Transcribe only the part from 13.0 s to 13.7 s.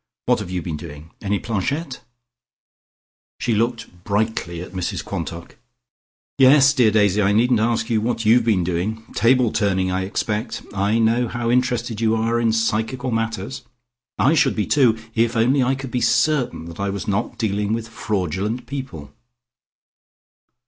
matters.